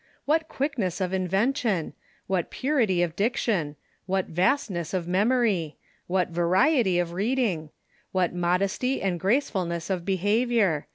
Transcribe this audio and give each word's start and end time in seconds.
What 0.25 0.47
quickness 0.47 0.99
of 0.99 1.13
invention! 1.13 1.93
AVliat 2.27 2.49
purity 2.49 3.03
of 3.03 3.15
dic 3.15 3.37
tion! 3.37 3.75
What 4.07 4.25
vastness 4.25 4.95
of 4.95 5.07
memory! 5.07 5.77
What 6.07 6.29
variety 6.29 6.97
of 6.97 7.13
reading! 7.13 7.69
What 8.11 8.33
modesty 8.33 8.99
and 8.99 9.19
gracefulness 9.19 9.91
of 9.91 10.03
behavior! 10.03 10.87